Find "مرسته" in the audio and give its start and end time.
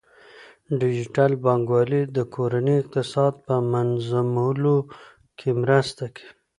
5.61-6.03